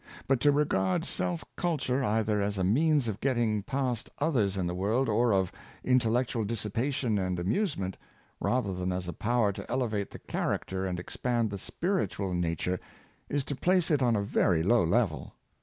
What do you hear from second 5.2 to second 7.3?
of intellectual dissipation